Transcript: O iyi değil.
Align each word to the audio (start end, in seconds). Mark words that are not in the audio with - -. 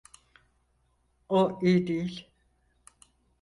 O 1.29 1.59
iyi 1.61 1.87
değil. 1.87 2.29